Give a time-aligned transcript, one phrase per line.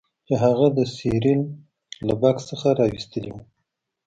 [0.27, 1.41] چې هغه د سیریل
[2.07, 3.37] له بکس څخه راویستلی و